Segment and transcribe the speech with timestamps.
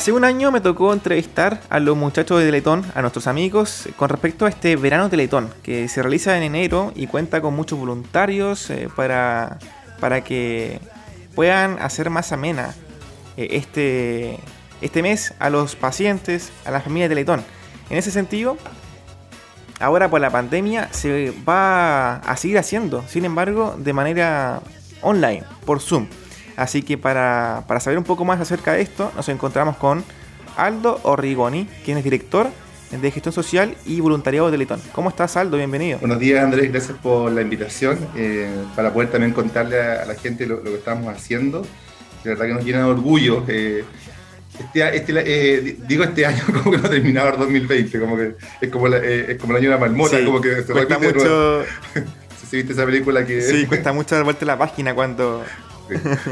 [0.00, 4.08] Hace un año me tocó entrevistar a los muchachos de Teletón, a nuestros amigos, con
[4.08, 8.70] respecto a este verano Teletón, que se realiza en enero y cuenta con muchos voluntarios
[8.70, 9.58] eh, para,
[10.00, 10.80] para que
[11.34, 12.74] puedan hacer más amena
[13.36, 14.38] eh, este,
[14.80, 17.44] este mes a los pacientes, a la familia de Teletón.
[17.90, 18.56] En ese sentido,
[19.80, 24.62] ahora por la pandemia se va a seguir haciendo, sin embargo, de manera
[25.02, 26.06] online, por Zoom.
[26.56, 30.04] Así que para, saber un poco más acerca de esto, nos encontramos con
[30.56, 32.48] Aldo Orrigoni, quien es director
[32.90, 34.80] de gestión social y voluntariado de Teletón.
[34.92, 35.56] ¿Cómo estás, Aldo?
[35.56, 35.98] Bienvenido.
[36.00, 36.72] Buenos días, Andrés.
[36.72, 41.06] Gracias por la invitación eh, para poder también contarle a, la gente lo, que estamos
[41.14, 41.62] haciendo.
[42.24, 43.44] De verdad que nos llena de orgullo.
[43.46, 43.84] Eh,
[44.58, 48.70] este, este eh, digo este año como que no terminaba el 2020, como que es
[48.70, 51.64] como, es como el año de la marmota, como que se cuesta mucho...
[52.50, 53.40] si viste esa película que...
[53.40, 55.44] Sí, cuesta mucho dar vuelta la página cuando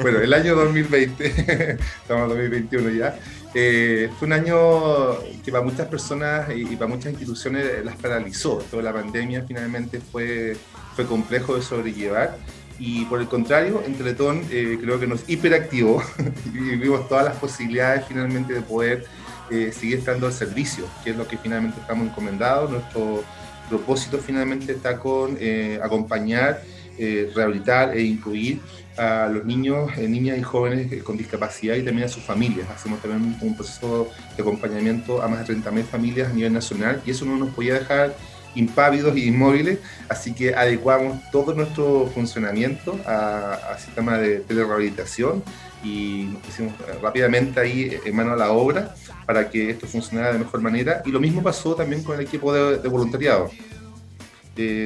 [0.02, 1.26] bueno, el año 2020,
[2.02, 3.18] estamos en 2021 ya,
[3.54, 8.58] eh, fue un año que para muchas personas y, para muchas instituciones las paralizó.
[8.70, 10.56] Toda la pandemia finalmente fue,
[10.94, 12.36] fue complejo de sobrellevar.
[12.78, 16.02] Y por el contrario, en Teletón eh, creo que nos hiperactivó
[16.54, 19.04] y vimos todas las posibilidades finalmente de poder
[19.50, 22.70] eh, seguir estando al servicio, que es lo que finalmente estamos encomendados.
[22.70, 23.24] Nuestro
[23.68, 25.36] propósito finalmente está con
[25.82, 26.62] acompañar,
[26.96, 28.60] rehabilitar e incluir
[28.98, 32.68] a los niños, eh, niñas y jóvenes eh, con discapacidad y también a sus familias.
[32.70, 37.10] Hacemos también un, proceso de acompañamiento a más de 30.000 familias a nivel nacional y
[37.10, 38.14] eso no nos podía dejar
[38.54, 45.44] impávidos y inmóviles, así que adecuamos todo nuestro funcionamiento al sistema de telerehabilitación
[45.84, 48.94] y nos pusimos eh, rápidamente ahí en mano a la obra
[49.26, 51.02] para que esto funcionara de mejor manera.
[51.04, 53.50] Y lo mismo pasó también con el equipo de, voluntariado,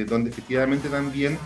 [0.07, 1.39] donde efectivamente también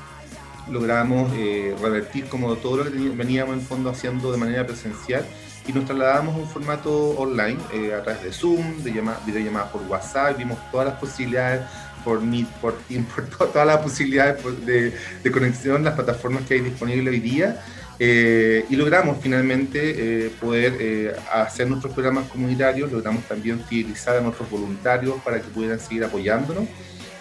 [0.72, 5.26] logramos eh, revertir como todo lo que veníamos en fondo haciendo de manera presencial
[5.68, 8.92] y nos trasladamos a un formato online eh, a través de Zoom, de
[9.26, 11.62] videollamadas por WhatsApp, vimos todas las posibilidades
[12.04, 13.06] por Meet, por Team,
[13.38, 17.62] por todas las posibilidades de, de, conexión, las plataformas que hay disponibles hoy día.
[18.00, 25.16] Eh, y logramos finalmente poder hacer nuestros programas comunitarios, logramos también fidelizar a nuestros voluntarios
[25.24, 26.66] para que pudieran seguir apoyándonos.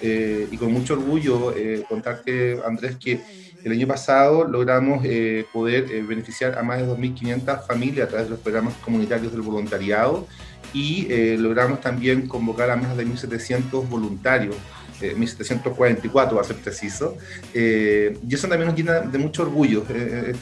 [0.00, 3.20] Eh, y con mucho orgullo eh, contarte, Andrés, que
[3.64, 8.30] el año pasado logramos eh, poder beneficiar a más de 2.500 familias a través de
[8.30, 10.26] los programas comunitarios del voluntariado
[10.72, 11.08] y
[11.38, 14.56] logramos también convocar a más de 1.700 voluntarios.
[15.00, 17.16] 1744 va a ser preciso,
[17.54, 19.84] y eso también nos llena de mucho orgullo,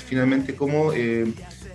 [0.07, 0.93] finalmente como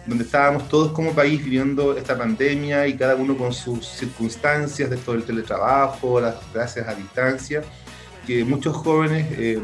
[0.09, 4.97] donde estábamos todos como país viviendo esta pandemia y cada uno con sus circunstancias de
[4.97, 7.61] todo el teletrabajo, las clases a distancia,
[8.25, 9.61] que muchos jóvenes eh,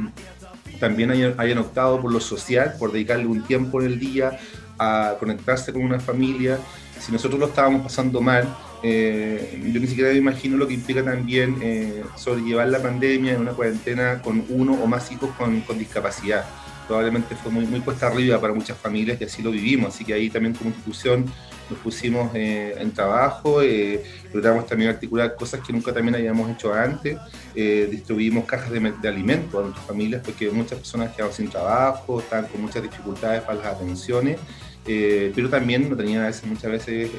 [0.79, 4.39] también hayan, optado por lo social, por dedicarle un tiempo en el día
[4.78, 6.59] a conectarse con una familia.
[7.00, 8.47] Si nosotros lo estábamos pasando mal,
[8.83, 13.41] eh, yo ni siquiera me imagino lo que implica también eh, sobrellevar la pandemia en
[13.41, 16.45] una cuarentena con uno o más hijos con, con discapacidad
[16.88, 19.94] probablemente fue muy, muy cuesta arriba para muchas familias y así lo vivimos.
[19.94, 21.25] Así que ahí también como institución
[21.69, 24.03] nos pusimos eh, en trabajo, eh,
[24.34, 27.18] logramos también articular cosas que nunca también habíamos hecho antes,
[27.56, 32.19] eh, distribuimos cajas de, de alimentos a nuestras familias porque muchas personas quedaban sin trabajo,
[32.19, 34.38] estaban con muchas dificultades para las atenciones.
[34.85, 37.09] pero también no tenían muchas veces,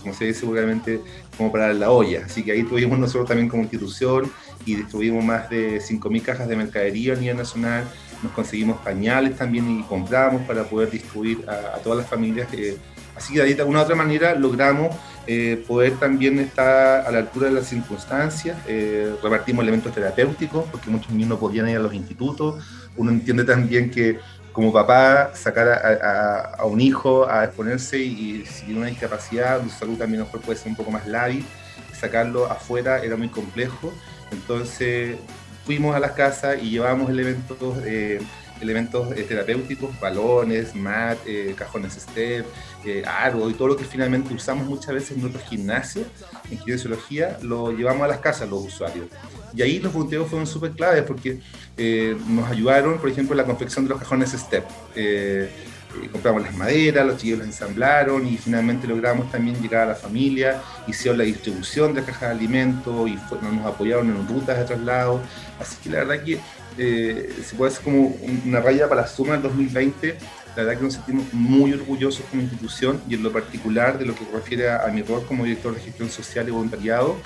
[0.00, 1.00] como se dice seguramente,
[1.36, 2.24] como para la olla.
[2.24, 4.32] Así que ahí tuvimos nosotros también como institución
[4.64, 7.84] y distribuimos más de 5.000 cajas de mercadería a nivel nacional,
[8.22, 12.48] nos conseguimos pañales también y compramos para poder distribuir a, todas las familias.
[12.52, 12.76] Eh,
[13.16, 14.94] así que de alguna u otra manera logramos
[15.26, 20.90] eh, poder también estar a la altura de las circunstancias, eh, repartimos elementos terapéuticos, porque
[20.90, 22.64] muchos niños no podían ir a los institutos,
[22.96, 24.18] uno entiende también que
[24.52, 29.96] como papá sacar a, un hijo a exponerse y, si tiene una discapacidad, su salud
[29.96, 31.44] también mejor puede ser un poco más lábil,
[31.92, 33.92] sacarlo afuera era muy complejo,
[34.32, 35.16] entonces
[35.70, 38.20] fuimos a las casas y llevábamos elementos, eh,
[38.60, 42.44] elementos eh, terapéuticos, balones, mat, eh, cajones step,
[43.06, 46.08] árbol y todo lo que finalmente usamos muchas veces en nuestros gimnasios,
[46.50, 49.06] en kinesiología, lo llevamos a las casas los usuarios.
[49.54, 51.38] Y ahí los voluntarios fueron súper claves porque
[52.26, 54.64] nos ayudaron, por ejemplo, en la confección de los cajones step
[56.12, 60.60] compramos las maderas, los chicos las ensamblaron y finalmente logramos también llegar a la familia,
[60.86, 65.20] hicieron la distribución de cajas de alimentos y nos apoyaron en rutas de traslado.
[65.58, 66.38] Así que la verdad que
[66.78, 68.14] eh, se puede hacer como
[68.46, 70.16] una raya para la suma del 2020.
[70.56, 74.14] La verdad que nos sentimos muy orgullosos como institución y en lo particular de lo
[74.14, 77.16] que refiere a, mi rol como director de gestión social y voluntariado,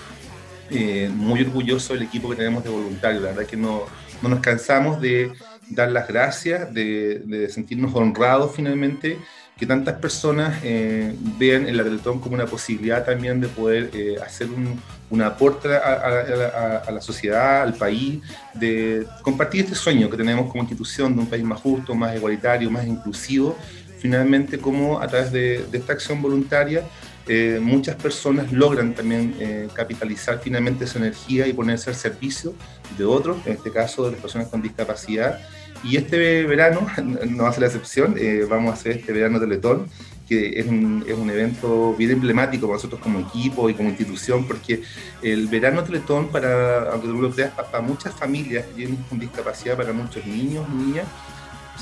[0.71, 3.23] eh, muy orgulloso del equipo que tenemos de voluntarios.
[3.23, 3.85] La verdad que no,
[4.23, 5.33] no nos cansamos de
[5.71, 9.19] dar las gracias, de, sentirnos honrados finalmente
[9.57, 14.17] que tantas personas eh, vean el la Teletón como una posibilidad también de poder eh,
[14.25, 18.21] hacer un, aporte a, a, la sociedad, al país,
[18.53, 22.69] de compartir este sueño que tenemos como institución de un país más justo, más igualitario,
[22.69, 23.57] más inclusivo,
[24.01, 26.83] finalmente como a través de, de esta acción voluntaria
[27.27, 32.55] eh, muchas personas logran también eh, capitalizar finalmente esa energía y ponerse al servicio
[32.99, 35.41] de otros, en este caso de las personas con discapacidad.
[35.83, 36.87] Y este verano,
[37.29, 39.87] no ser la excepción, eh, vamos a hacer este verano Teletón,
[40.29, 44.83] que es un, es evento bien emblemático para nosotros como equipo y como institución, porque
[45.23, 49.77] el verano Teletón, para, aunque tú lo creas, para, muchas familias que tienen con discapacidad,
[49.77, 51.07] para muchos niños, niñas,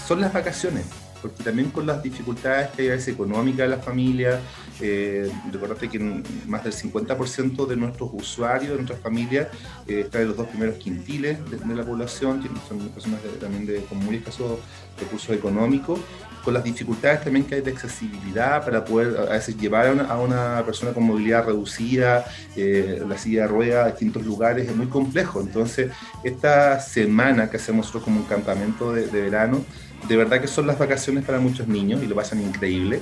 [0.06, 0.84] son las vacaciones
[1.22, 4.40] porque también con las dificultades que hay a veces económicas de las familias,
[4.80, 5.98] eh, recordate que
[6.46, 9.46] más del 50% de nuestros usuarios, de nuestras familias,
[9.86, 13.98] eh, están en los dos primeros quintiles de, la población, son personas también de, con
[13.98, 14.58] muy escasos
[14.98, 16.00] recursos económicos,
[16.44, 20.62] con las dificultades también que hay de accesibilidad para poder a veces llevar a una,
[20.66, 22.24] persona con movilidad reducida,
[22.56, 25.40] eh, la silla de ruedas a distintos lugares, es muy complejo.
[25.40, 25.92] Entonces,
[26.24, 29.64] esta semana que hacemos nosotros como un campamento de verano,
[30.08, 33.00] de verdad que son las vacaciones para muchos niños y lo pasan increíble.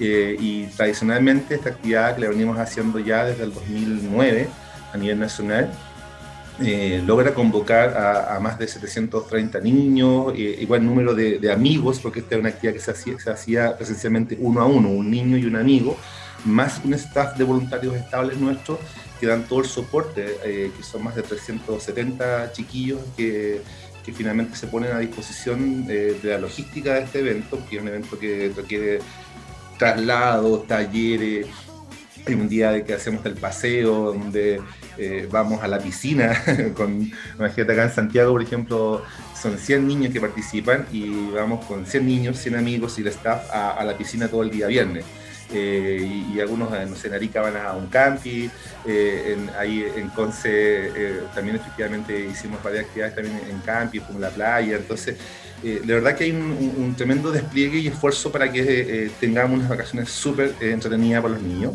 [0.00, 4.48] Eh, y tradicionalmente esta actividad que la venimos haciendo ya desde el 2009
[4.92, 5.70] a nivel nacional,
[6.62, 12.34] eh, logra convocar a, más de 730 niños, eh, igual número de, amigos, porque esta
[12.34, 15.44] es una actividad que se hacía, se hacía presencialmente uno a uno, un niño y
[15.44, 15.96] un amigo,
[16.44, 18.78] más un staff de voluntarios estables nuestros
[19.20, 23.60] que dan todo el soporte, que son más de 370 chiquillos que
[24.10, 27.88] que finalmente se ponen a disposición de la logística de este evento, que es un
[27.88, 28.98] evento que requiere
[29.78, 31.46] traslados, talleres,
[32.26, 34.60] hay un día que hacemos el paseo, donde
[34.98, 36.42] eh, vamos a la piscina,
[36.74, 39.02] con, imagínate acá en Santiago, por ejemplo,
[39.40, 43.48] son 100 niños que participan y vamos con 100 niños, 100 amigos y el staff
[43.52, 45.04] a la piscina todo el día viernes.
[45.52, 48.50] Eh, y, algunos, no sé, en Arica van a un campi,
[48.86, 54.30] eh, ahí en Conce eh, también efectivamente hicimos varias actividades también en campi, como la
[54.30, 55.16] playa, entonces
[55.62, 60.54] de verdad que hay un, tremendo despliegue y esfuerzo para que tengamos unas vacaciones súper
[60.58, 61.74] entretenidas para los niños.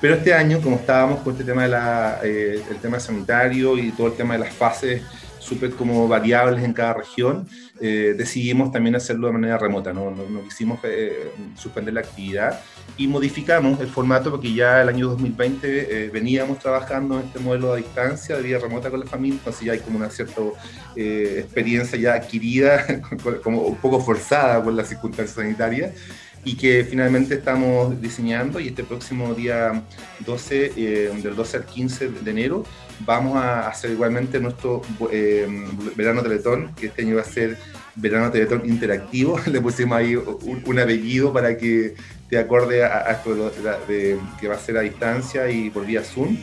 [0.00, 4.06] Pero este año, como estábamos con este tema de la, el tema sanitario y todo
[4.08, 5.02] el tema de las fases
[5.46, 7.48] súper como variables en cada región,
[7.80, 12.60] eh, decidimos también hacerlo de manera remota, no, no, quisimos eh, suspender la actividad
[12.96, 17.72] y modificamos el formato porque ya el año 2020 eh, veníamos trabajando en este modelo
[17.72, 20.42] a distancia, de vida remota con la familia, entonces ya hay como una cierta
[20.96, 22.84] experiencia ya adquirida,
[23.42, 25.92] como un poco forzada por las circunstancias sanitarias
[26.44, 29.82] y que finalmente estamos diseñando y este próximo día
[30.20, 30.70] 12,
[31.22, 32.64] del 12 al 15 de enero,
[33.00, 35.46] vamos a hacer igualmente nuestro eh,
[35.94, 37.58] verano Teletón, que este año va a ser
[37.94, 39.38] verano Teletón interactivo.
[39.46, 41.94] Le pusimos ahí un, apellido para que
[42.28, 43.50] te acorde a, esto
[43.88, 46.36] de, que va a ser a distancia y por vía Zoom.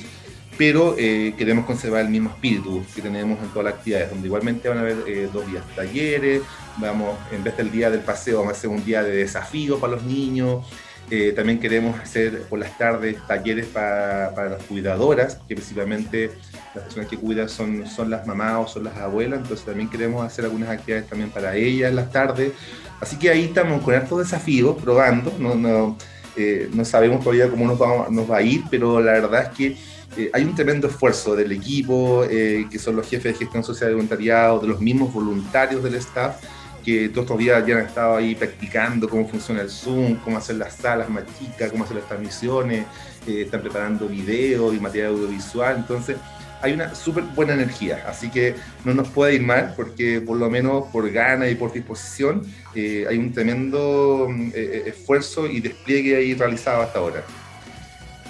[0.55, 4.69] Pero eh, queremos conservar el mismo espíritu que tenemos en todas las actividades, donde igualmente
[4.69, 6.43] van a haber eh, dos días talleres,
[6.77, 9.93] vamos, en vez del día del paseo, vamos a hacer un día de desafío para
[9.93, 10.63] los niños,
[11.11, 16.31] eh, también queremos hacer por las tardes talleres para, las cuidadoras, que principalmente
[16.73, 20.25] las personas que cuidan son, son las mamás o son las abuelas, entonces también queremos
[20.25, 22.53] hacer algunas actividades también para ellas en las tardes.
[23.01, 25.97] Así que ahí estamos con desafíos, probando, no, no,
[26.37, 29.49] eh, no sabemos todavía cómo nos va, nos va, a ir, pero la verdad es
[29.49, 29.77] que
[30.15, 33.95] eh, hay un tremendo esfuerzo del equipo, que son los jefes de gestión social de
[33.95, 36.37] voluntariado, de los mismos voluntarios del staff,
[36.83, 40.57] que todos estos días ya han estado ahí practicando cómo funciona el Zoom, cómo hacer
[40.57, 42.85] las salas más chicas, cómo hacer las transmisiones,
[43.27, 46.17] eh, están preparando videos y material audiovisual, entonces
[46.61, 50.49] hay una súper buena energía, así que no nos puede ir mal porque por lo
[50.49, 52.41] menos por gana y por disposición
[52.73, 57.23] eh, hay un tremendo eh, esfuerzo y despliegue ahí realizado hasta ahora.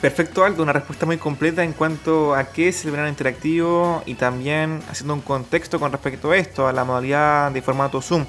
[0.04, 4.16] Perfecto, Aldo, una respuesta muy completa en cuanto a qué es el verano interactivo y
[4.16, 8.26] también haciendo un contexto con respecto a esto, a la modalidad de formato Zoom.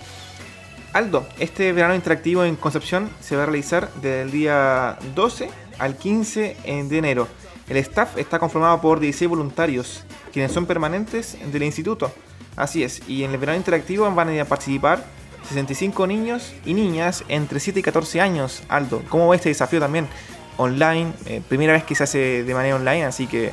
[0.92, 5.50] Aldo, este verano interactivo en Concepción se va a realizar desde el día 12
[5.80, 7.26] al 15 de enero.
[7.68, 12.12] El staff está conformado por 16 voluntarios, quienes son permanentes del instituto.
[12.54, 15.04] Así es, y en el verano interactivo van a participar
[15.48, 18.62] 65 niños y niñas entre 7 y 14 años.
[18.68, 20.06] Aldo, ¿cómo va este desafío también?
[20.56, 23.46] Online, eh, primera vez que se hace de manera online, así que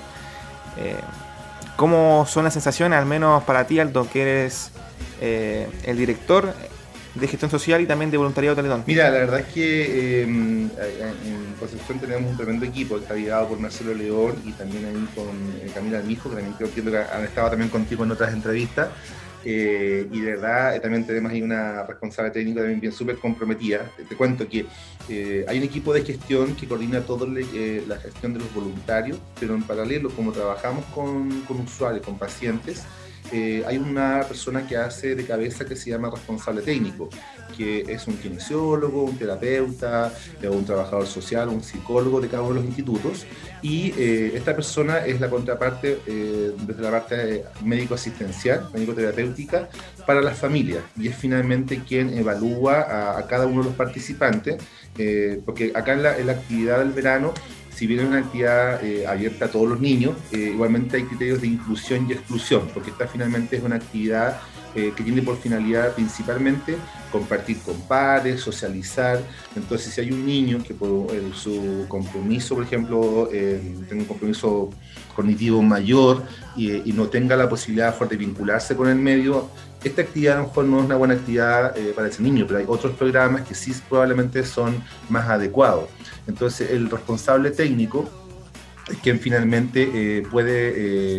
[0.77, 0.96] eh,
[1.75, 4.72] ¿cómo son las sensaciones, al menos para ti, Aldo, que eres
[5.20, 6.53] eh, el director
[7.15, 8.84] de gestión social y también de voluntariado Teletón?
[8.88, 10.72] Mira, la verdad es que en
[11.60, 15.27] Concepción tenemos un tremendo equipo, está liderado por Marcelo León y también ahí con
[15.74, 18.89] Camila Mijo, que también creo que han estado también contigo en otras entrevistas.
[19.43, 23.91] Eh, y de verdad también tenemos ahí una responsable técnica también bien súper comprometida.
[24.07, 24.65] Te, cuento que
[25.48, 29.63] hay un equipo de gestión que coordina toda la gestión de los voluntarios, pero en
[29.63, 32.86] paralelo, como trabajamos con usuarios, con pacientes,
[33.32, 37.10] eh, hay una persona que hace de cabeza que se llama responsable técnico,
[37.58, 42.56] que es un kinesiólogo, un terapeuta, eh, un trabajador social, un psicólogo de cada uno
[42.56, 43.26] de los institutos.
[43.62, 49.70] Y eh, esta persona es la contraparte desde la parte médico-asistencial, médico-terapéutica,
[50.06, 50.84] para las familias.
[50.98, 54.58] Y es finalmente quien evalúa a, cada uno de los participantes,
[55.46, 57.34] porque acá en la, en la actividad del verano
[57.82, 61.42] si bien es una actividad eh, abierta a todos los niños, eh, igualmente hay criterios
[61.42, 64.40] de inclusión y exclusión, porque esta finalmente es una actividad
[64.76, 66.78] eh, que tiene por finalidad principalmente
[67.12, 69.20] compartir con padres, socializar.
[69.56, 74.70] Entonces, si hay un niño que por su compromiso, por ejemplo, tiene un compromiso
[75.16, 76.24] cognitivo mayor
[76.56, 79.50] y, no tenga la posibilidad de vincularse con el medio,
[79.84, 82.66] esta actividad a lo mejor no es una buena actividad para ese niño, pero hay
[82.68, 85.90] otros programas que sí probablemente son más adecuados.
[86.28, 88.10] Entonces, el responsable técnico
[88.90, 90.74] es quien finalmente eh, puede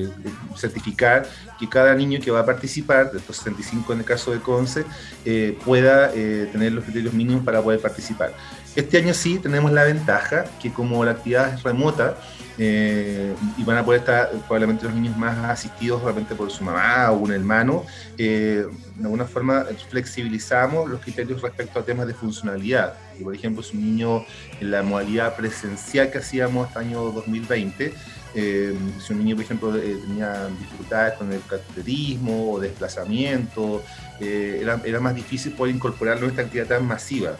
[0.04, 0.08] eh,
[0.56, 1.28] certificar
[1.58, 4.84] que cada niño que va a participar, de estos 65 en el caso de CONCE,
[5.24, 8.34] eh, pueda tener los criterios mínimos para poder participar.
[8.74, 12.16] Este año sí tenemos la ventaja que como la actividad es remota,
[12.58, 17.10] eh, y van a poder estar probablemente los niños más asistidos realmente por su mamá
[17.10, 17.84] o un hermano.
[18.18, 18.66] Eh,
[18.96, 22.94] de alguna forma flexibilizamos los criterios respecto a temas de funcionalidad.
[23.18, 24.24] Y por ejemplo, si un niño
[24.60, 27.94] en la modalidad presencial que hacíamos hasta el año 2020,
[28.34, 33.82] eh, si un niño, por ejemplo, tenía dificultades con el cateterismo o desplazamiento,
[34.20, 37.36] era, era, más difícil poder incorporarlo en esta actividad tan masiva.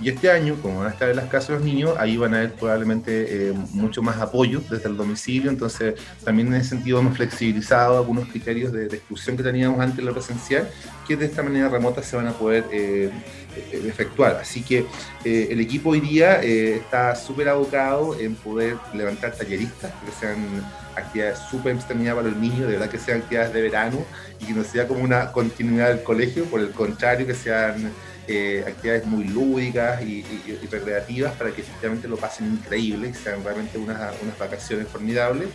[0.00, 2.38] Y este año, como van a estar en las casas los niños, ahí van a
[2.38, 7.16] haber probablemente eh, mucho más apoyo desde el domicilio, entonces también en ese sentido hemos
[7.16, 10.70] flexibilizado algunos criterios de, exclusión que teníamos antes en la presencial,
[11.06, 13.10] que de esta manera remota se van a poder eh,
[13.56, 14.36] eh, efectuar.
[14.36, 14.86] Así que
[15.24, 20.64] el equipo hoy día está súper abocado en poder levantar talleristas, que sean
[20.94, 24.04] actividades súper exterminadas para los niños, de verdad que sean actividades de verano
[24.40, 27.92] y que no sea como una continuidad del colegio, por el contrario, que sean
[28.30, 30.22] eh, actividades muy lúdicas y,
[30.70, 35.48] recreativas para que efectivamente lo pasen increíble sean realmente unas, unas vacaciones formidables.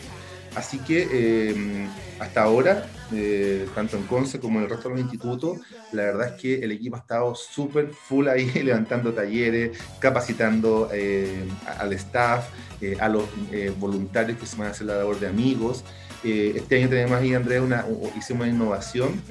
[0.55, 1.87] Así que eh,
[2.19, 5.59] hasta ahora, eh, tanto en CONCE como en el resto de los institutos,
[5.91, 10.89] la verdad es que el equipo ha estado súper full ahí, levantando talleres, capacitando
[11.77, 12.49] al staff,
[12.99, 13.25] a los
[13.77, 15.83] voluntarios que se van a hacer la labor de amigos.
[16.23, 17.85] este año tenemos ahí, Andrea, una,
[18.17, 19.21] hicimos una innovación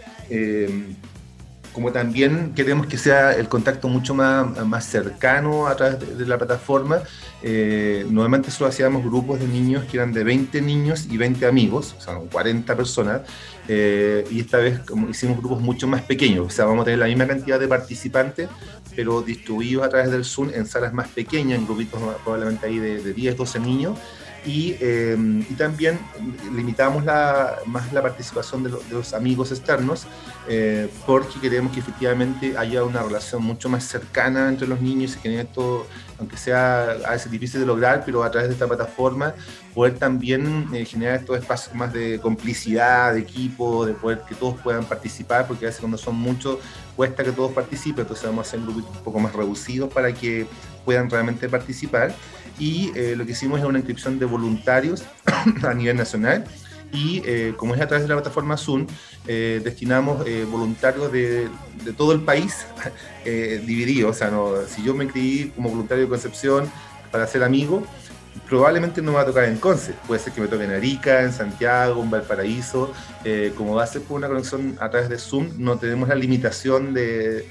[1.72, 6.38] como también queremos que sea el contacto mucho más, más cercano a través de, la
[6.38, 7.02] plataforma,
[7.42, 11.94] eh, normalmente solo hacíamos grupos de niños que eran de 20 niños y 20 amigos,
[11.98, 13.22] o sea, 40 personas,
[13.68, 16.98] eh, y esta vez como hicimos grupos mucho más pequeños, o sea, vamos a tener
[16.98, 18.48] la misma cantidad de participantes,
[18.94, 23.02] pero distribuidos a través del Zoom en salas más pequeñas, en grupitos probablemente ahí de,
[23.02, 23.98] de 10, 12 niños,
[24.44, 25.98] y, y, también
[26.54, 30.06] limitamos la, más la participación de, los amigos externos
[30.48, 35.20] eh, porque queremos que efectivamente haya una relación mucho más cercana entre los niños y
[35.20, 35.86] que esto,
[36.18, 39.34] aunque sea a veces difícil de lograr, pero a través de esta plataforma
[39.72, 44.60] poder también eh, generar estos espacios más de complicidad, de equipo, de poder que todos
[44.60, 46.58] puedan participar, porque a veces cuando son muchos
[46.96, 50.46] cuesta que todos participen, entonces vamos a hacer grupos un poco más reducidos para que
[50.84, 52.14] puedan realmente participar
[52.58, 55.04] y eh, lo que hicimos es una inscripción de voluntarios
[55.62, 56.44] a nivel nacional
[56.92, 58.86] y eh, como es a través de la plataforma Zoom,
[59.26, 61.48] eh, destinamos voluntarios de,
[61.84, 62.66] de, todo el país
[63.24, 64.10] divididos.
[64.10, 66.70] O sea, no, si yo me inscribí como voluntario de Concepción
[67.10, 67.82] para ser amigo,
[68.48, 71.22] probablemente no me va a tocar en Conce, puede ser que me toque en Arica,
[71.22, 72.92] en Santiago, en Valparaíso,
[73.56, 76.94] como va a ser por una conexión a través de Zoom, no tenemos la limitación
[76.94, 77.48] de,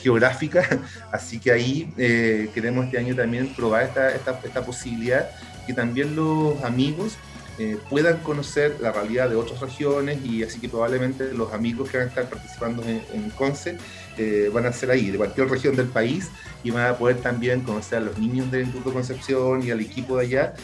[0.00, 0.66] geográfica,
[1.12, 5.30] así que ahí eh, queremos este año también probar esta, esta, esta posibilidad.
[5.66, 7.16] Que también los amigos
[7.58, 11.98] eh, puedan conocer la realidad de otras regiones y así que probablemente los amigos que
[11.98, 13.78] van a estar participando en, en CONCE
[14.16, 16.30] eh, van a ser ahí, de cualquier región del país
[16.62, 20.16] y van a poder también conocer a los niños del Instituto Concepción y al equipo
[20.16, 20.54] de allá.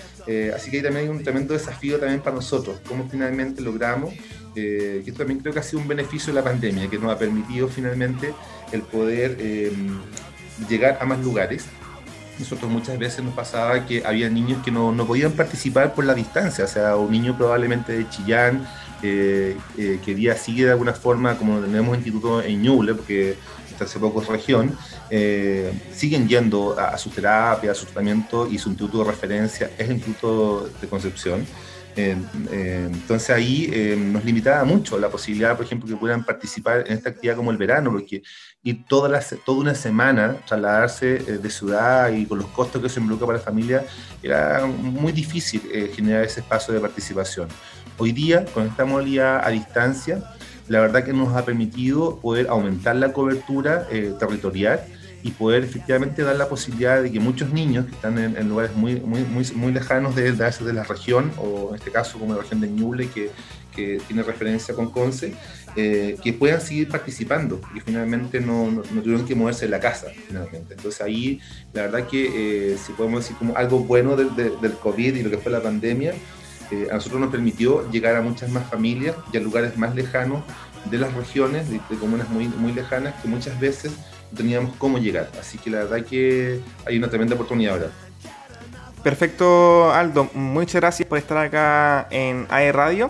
[0.54, 4.14] así que ahí también hay un tremendo desafío también para nosotros, cómo finalmente logramos,
[4.54, 7.18] que esto también creo que ha sido un beneficio de la pandemia, que nos ha
[7.18, 8.34] permitido finalmente
[8.72, 9.72] el poder eh,
[10.68, 11.66] llegar a más lugares.
[12.40, 16.14] Nosotros muchas veces nos pasaba que había niños que no, no podían participar por la
[16.14, 18.66] distancia, o sea, un niño probablemente de Chillán
[19.02, 23.36] eh, eh, quería seguir de alguna forma, como tenemos instituto en Ñuble, porque
[23.70, 24.76] hasta hace poco es región,
[25.92, 29.96] siguen yendo a, su terapia, a su tratamiento y su instituto de referencia es el
[29.96, 31.46] Instituto de Concepción.
[31.96, 37.10] Entonces ahí eh, nos limitaba mucho la posibilidad, por ejemplo, que pudieran participar en esta
[37.10, 38.22] actividad como el verano, porque
[38.62, 42.88] ir toda, la, toda una semana, trasladarse eh, de ciudad y con los costos que
[42.88, 43.84] se involucra para la familia,
[44.22, 47.48] era muy difícil eh, generar ese espacio de participación.
[47.98, 50.22] Hoy día, con esta modalidad a distancia,
[50.68, 54.80] la verdad que nos ha permitido poder aumentar la cobertura territorial
[55.22, 59.00] y poder efectivamente dar la posibilidad de que muchos niños que están en, lugares muy,
[59.00, 62.60] muy, muy, muy lejanos de, de, la región, o en este caso como la región
[62.60, 63.30] de Ñuble, que,
[63.74, 65.34] que tiene referencia con Conce,
[65.76, 70.08] eh, que puedan seguir participando y finalmente no, no, tuvieron que moverse de la casa.
[70.26, 70.74] Finalmente.
[70.74, 71.40] Entonces ahí
[71.72, 75.30] la verdad que eh, si podemos decir como algo bueno del, del COVID y lo
[75.30, 76.14] que fue la pandemia,
[76.70, 80.42] eh, a nosotros nos permitió llegar a muchas más familias y a lugares más lejanos
[80.90, 83.92] de las regiones, de, de comunas muy, muy lejanas, que muchas veces
[84.36, 85.30] teníamos cómo llegar.
[85.38, 87.90] Así que la verdad que hay una tremenda oportunidad ahora.
[89.02, 90.28] Perfecto, Aldo.
[90.34, 93.08] Muchas gracias por estar acá en AE Radio.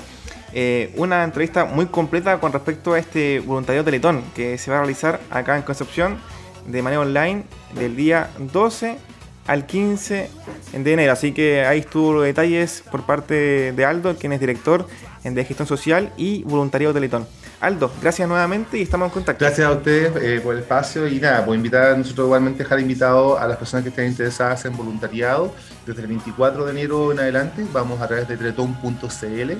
[0.52, 4.80] Eh, una entrevista muy completa con respecto a este voluntariado Teletón que se va a
[4.80, 6.18] realizar acá en Concepción
[6.66, 8.98] de manera online del día 12
[9.46, 10.30] al 15
[10.72, 11.12] de enero.
[11.12, 14.86] Así que ahí estuvo los detalles por parte de Aldo, quien es director
[15.24, 17.26] de gestión social y voluntariado Teletón.
[17.60, 19.44] Aldo, gracias nuevamente y estamos en contacto.
[19.44, 22.80] Gracias a ustedes eh, por el espacio y nada, por invitar a nosotros igualmente dejar
[22.80, 25.52] invitado a las personas que estén interesadas en voluntariado
[25.86, 27.66] desde el 24 de enero en adelante.
[27.70, 29.52] Vamos a través de teletón.cl,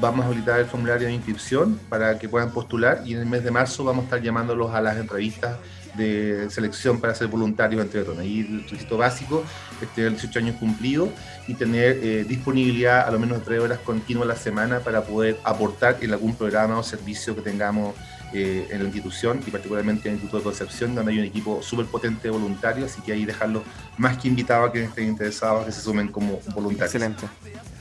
[0.00, 3.44] vamos a habilitar el formulario de inscripción para que puedan postular y en el mes
[3.44, 5.56] de marzo vamos a estar llamándolos a las entrevistas
[5.96, 8.18] de selección para ser voluntarios entre otros.
[8.18, 9.44] Ahí el requisito básico
[9.80, 11.10] es tener 18 años cumplidos
[11.46, 15.02] y tener eh, disponibilidad a lo menos de 3 horas continuas a la semana para
[15.02, 17.94] poder aportar en algún programa o servicio que tengamos
[18.32, 21.62] eh, en la institución y particularmente en el Instituto de Concepción, donde hay un equipo
[21.62, 23.62] súper potente de voluntarios, así que ahí dejarlos
[23.96, 26.92] más que invitados a quienes estén interesados que se sumen como voluntarios.
[26.92, 27.26] Excelente,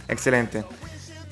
[0.07, 0.63] excelente.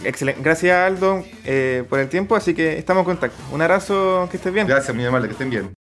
[0.03, 0.41] Excelente.
[0.43, 3.38] Gracias Aldo eh, por el tiempo, así que estamos en contacto.
[3.51, 4.67] Un abrazo, que estés bien.
[4.67, 5.81] Gracias, muy amable, que estén bien.